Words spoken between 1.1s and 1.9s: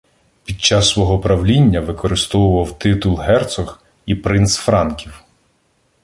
правління